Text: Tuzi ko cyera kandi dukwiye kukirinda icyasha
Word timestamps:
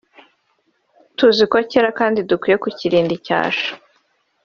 Tuzi 1.17 1.43
ko 1.51 1.57
cyera 1.69 1.89
kandi 1.99 2.19
dukwiye 2.29 2.57
kukirinda 2.63 3.11
icyasha 3.19 3.69